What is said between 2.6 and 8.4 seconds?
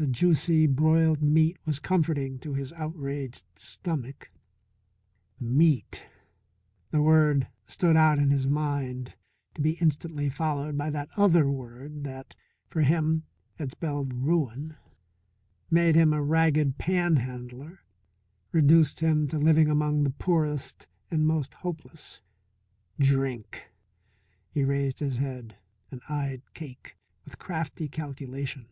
outraged stomach. Meat. The word stood out in